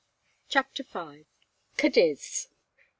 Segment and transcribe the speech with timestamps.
[0.49, 1.27] CHAPTER V.
[1.77, 2.47] CADIZ.